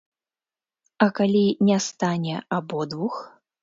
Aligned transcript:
А 1.07 1.09
калі 1.21 1.45
не 1.69 1.79
стане 1.91 2.35
абодвух? 2.61 3.25